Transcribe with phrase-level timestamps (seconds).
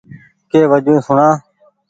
[0.51, 1.27] ڪي وجون سوڻا۔